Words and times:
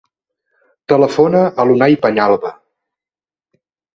Telefona 0.93 1.41
a 1.63 1.67
l'Unai 1.71 1.99
Peñalba. 2.05 2.53